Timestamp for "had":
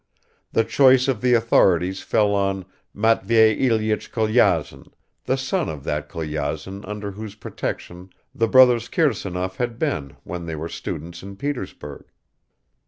9.57-9.77